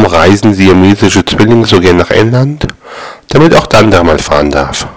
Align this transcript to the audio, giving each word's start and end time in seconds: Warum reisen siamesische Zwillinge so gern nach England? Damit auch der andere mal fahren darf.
Warum 0.00 0.14
reisen 0.14 0.54
siamesische 0.54 1.24
Zwillinge 1.24 1.66
so 1.66 1.80
gern 1.80 1.96
nach 1.96 2.10
England? 2.10 2.68
Damit 3.30 3.52
auch 3.56 3.66
der 3.66 3.80
andere 3.80 4.04
mal 4.04 4.18
fahren 4.20 4.48
darf. 4.48 4.86